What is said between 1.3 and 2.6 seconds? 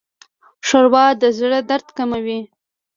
زړه درد کموي.